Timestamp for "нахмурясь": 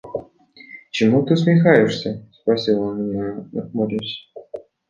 3.51-4.31